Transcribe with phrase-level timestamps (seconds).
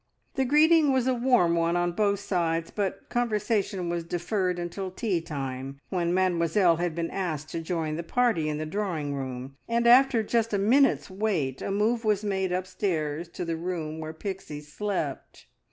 [0.33, 5.21] The greeting was a warm one on both sides, but conversation was deferred until tea
[5.21, 9.85] time, when Mademoiselle had been asked to join the party in the drawing room, and
[9.85, 14.61] after just a minute's wait a move was made upstairs to the room where Pixie
[14.61, 15.45] slept.